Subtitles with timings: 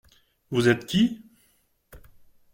[0.49, 1.21] Vous êtes qui?